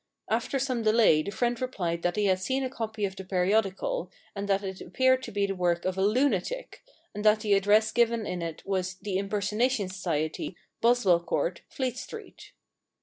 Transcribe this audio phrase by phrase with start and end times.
[0.31, 4.09] After some delay the friend replied that he had seen a copy of the periodical,
[4.35, 6.81] and that it appeared to be the work of a lunatic,
[7.13, 11.97] and that the address given in it was * The Impersonation Society, Boswell Court, Fleet
[11.99, 12.51] Street.'